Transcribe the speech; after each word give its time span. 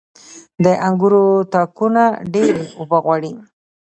•د 0.63 0.65
انګورو 0.87 1.23
تاکونه 1.53 2.03
ډيرې 2.33 2.65
اوبه 2.79 2.97
غواړي. 3.03 3.31